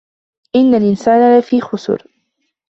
[0.55, 2.05] إِنَّ الْإِنْسَانَ لَفِي خُسْرٍ